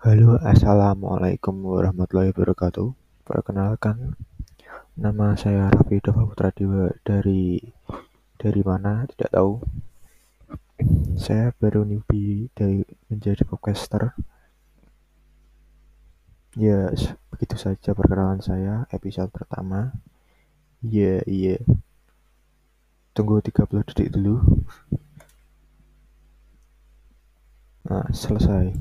Halo, 0.00 0.40
assalamualaikum 0.40 1.60
warahmatullahi 1.60 2.32
wabarakatuh. 2.32 2.88
Perkenalkan, 3.20 4.16
nama 4.96 5.36
saya 5.36 5.68
Raffi 5.68 6.00
Dova 6.00 6.24
Putra 6.24 6.48
Dewa 6.56 6.88
dari 7.04 7.60
dari 8.40 8.62
mana 8.64 9.04
tidak 9.12 9.28
tahu. 9.28 9.60
Saya 11.20 11.52
baru 11.52 11.84
newbie 11.84 12.48
dari 12.56 12.80
menjadi 13.12 13.44
podcaster. 13.44 14.16
Ya, 16.56 16.88
begitu 17.28 17.60
saja 17.60 17.92
perkenalan 17.92 18.40
saya 18.40 18.88
episode 18.96 19.28
pertama. 19.28 19.92
Iya, 20.80 21.20
iya. 21.28 21.60
Tunggu 23.12 23.44
30 23.44 23.84
detik 23.84 24.16
dulu. 24.16 24.64
Nah, 27.84 28.08
selesai. 28.16 28.72